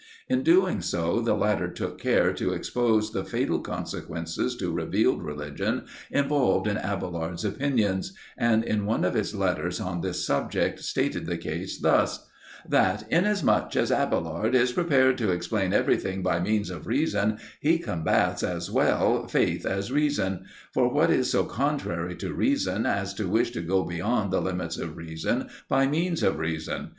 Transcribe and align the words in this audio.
In 0.27 0.41
doing 0.41 0.81
so, 0.81 1.19
the 1.21 1.35
latter 1.35 1.67
took 1.69 1.99
care 1.99 2.33
to 2.33 2.53
expose 2.53 3.11
the 3.11 3.23
fatal 3.23 3.59
consequences 3.59 4.55
to 4.57 4.71
revealed 4.73 5.21
religion 5.21 5.85
involved 6.09 6.65
in 6.65 6.77
Abailard's 6.79 7.45
opinions, 7.45 8.11
and, 8.35 8.63
in 8.63 8.87
one 8.87 9.05
of 9.05 9.13
his 9.13 9.35
letters 9.35 9.79
on 9.79 10.01
this 10.01 10.25
subject, 10.25 10.79
stated 10.79 11.27
the 11.27 11.37
case 11.37 11.77
thus: 11.79 12.25
"That 12.67 13.05
inasmuch 13.11 13.75
as 13.75 13.91
Abailard 13.91 14.55
is 14.55 14.71
prepared 14.71 15.19
to 15.19 15.29
explain 15.29 15.71
everything 15.71 16.23
by 16.23 16.39
means 16.39 16.71
of 16.71 16.87
reason, 16.87 17.37
he 17.59 17.77
combats 17.77 18.41
as 18.41 18.71
well 18.71 19.27
Faith 19.27 19.67
as 19.67 19.91
Reason: 19.91 20.45
for, 20.73 20.91
what 20.91 21.11
is 21.11 21.29
so 21.29 21.43
contrary 21.43 22.15
to 22.15 22.33
Reason, 22.33 22.87
as 22.87 23.13
to 23.13 23.29
wish 23.29 23.51
to 23.51 23.61
go 23.61 23.83
beyond 23.83 24.31
the 24.31 24.41
limits 24.41 24.77
of 24.79 24.97
Reason 24.97 25.47
by 25.69 25.85
means 25.85 26.23
of 26.23 26.39
Reason? 26.39 26.89